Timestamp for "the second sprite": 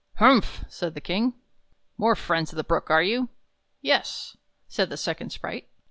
4.89-5.69